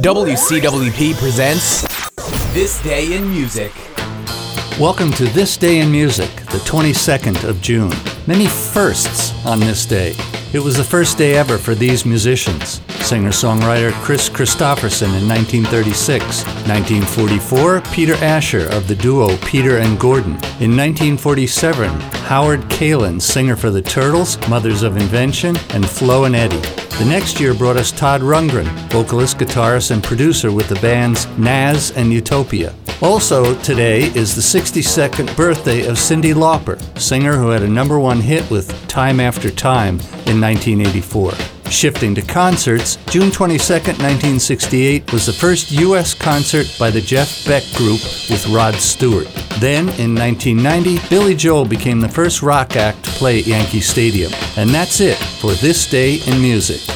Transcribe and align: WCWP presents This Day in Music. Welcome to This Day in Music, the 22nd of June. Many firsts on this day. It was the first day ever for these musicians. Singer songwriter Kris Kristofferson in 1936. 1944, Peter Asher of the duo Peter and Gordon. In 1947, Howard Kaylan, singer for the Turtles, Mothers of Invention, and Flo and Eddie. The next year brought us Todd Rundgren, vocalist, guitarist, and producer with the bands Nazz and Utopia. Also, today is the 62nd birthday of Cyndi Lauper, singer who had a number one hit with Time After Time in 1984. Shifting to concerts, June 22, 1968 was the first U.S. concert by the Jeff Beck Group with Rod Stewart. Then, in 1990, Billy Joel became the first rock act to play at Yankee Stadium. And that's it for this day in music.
WCWP 0.00 1.14
presents 1.16 1.82
This 2.54 2.82
Day 2.82 3.14
in 3.14 3.28
Music. 3.28 3.70
Welcome 4.80 5.12
to 5.12 5.26
This 5.26 5.58
Day 5.58 5.80
in 5.80 5.92
Music, 5.92 6.34
the 6.46 6.62
22nd 6.64 7.44
of 7.46 7.60
June. 7.60 7.92
Many 8.26 8.46
firsts 8.46 9.34
on 9.44 9.60
this 9.60 9.84
day. 9.84 10.14
It 10.54 10.60
was 10.60 10.78
the 10.78 10.82
first 10.82 11.18
day 11.18 11.34
ever 11.34 11.58
for 11.58 11.74
these 11.74 12.06
musicians. 12.06 12.80
Singer 13.06 13.32
songwriter 13.32 13.92
Kris 14.02 14.30
Kristofferson 14.30 15.12
in 15.20 15.28
1936. 15.28 16.42
1944, 16.66 17.82
Peter 17.92 18.14
Asher 18.24 18.68
of 18.72 18.88
the 18.88 18.96
duo 18.96 19.36
Peter 19.44 19.76
and 19.76 20.00
Gordon. 20.00 20.32
In 20.58 20.74
1947, 20.74 21.90
Howard 22.24 22.60
Kaylan, 22.62 23.20
singer 23.20 23.56
for 23.56 23.70
the 23.70 23.82
Turtles, 23.82 24.38
Mothers 24.48 24.82
of 24.82 24.96
Invention, 24.96 25.54
and 25.74 25.86
Flo 25.86 26.24
and 26.24 26.34
Eddie. 26.34 26.81
The 26.98 27.08
next 27.08 27.40
year 27.40 27.52
brought 27.52 27.76
us 27.76 27.90
Todd 27.90 28.20
Rundgren, 28.20 28.66
vocalist, 28.90 29.38
guitarist, 29.38 29.90
and 29.90 30.04
producer 30.04 30.52
with 30.52 30.68
the 30.68 30.76
bands 30.76 31.26
Nazz 31.36 31.90
and 31.90 32.12
Utopia. 32.12 32.74
Also, 33.00 33.60
today 33.62 34.02
is 34.14 34.36
the 34.36 34.60
62nd 34.60 35.34
birthday 35.36 35.86
of 35.86 35.96
Cyndi 35.96 36.32
Lauper, 36.32 36.78
singer 36.96 37.34
who 37.36 37.48
had 37.48 37.62
a 37.62 37.68
number 37.68 37.98
one 37.98 38.20
hit 38.20 38.48
with 38.50 38.86
Time 38.86 39.18
After 39.18 39.50
Time 39.50 39.98
in 40.26 40.40
1984. 40.40 41.51
Shifting 41.72 42.14
to 42.14 42.22
concerts, 42.22 42.96
June 43.06 43.30
22, 43.30 43.72
1968 43.72 45.10
was 45.10 45.24
the 45.24 45.32
first 45.32 45.72
U.S. 45.72 46.12
concert 46.12 46.66
by 46.78 46.90
the 46.90 47.00
Jeff 47.00 47.46
Beck 47.46 47.64
Group 47.74 48.00
with 48.28 48.46
Rod 48.50 48.74
Stewart. 48.74 49.26
Then, 49.58 49.88
in 49.98 50.14
1990, 50.14 51.08
Billy 51.08 51.34
Joel 51.34 51.64
became 51.64 51.98
the 51.98 52.08
first 52.08 52.42
rock 52.42 52.76
act 52.76 53.02
to 53.06 53.10
play 53.12 53.40
at 53.40 53.46
Yankee 53.46 53.80
Stadium. 53.80 54.32
And 54.56 54.68
that's 54.68 55.00
it 55.00 55.16
for 55.16 55.54
this 55.54 55.88
day 55.88 56.20
in 56.26 56.42
music. 56.42 56.91